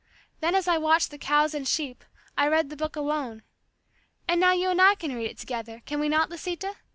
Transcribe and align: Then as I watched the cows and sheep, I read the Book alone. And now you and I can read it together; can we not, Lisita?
Then 0.39 0.55
as 0.55 0.67
I 0.67 0.79
watched 0.79 1.11
the 1.11 1.19
cows 1.19 1.53
and 1.53 1.67
sheep, 1.67 2.03
I 2.35 2.47
read 2.47 2.71
the 2.71 2.75
Book 2.75 2.95
alone. 2.95 3.43
And 4.27 4.39
now 4.39 4.51
you 4.51 4.71
and 4.71 4.81
I 4.81 4.95
can 4.95 5.13
read 5.13 5.29
it 5.29 5.37
together; 5.37 5.83
can 5.85 5.99
we 5.99 6.09
not, 6.09 6.31
Lisita? 6.31 6.77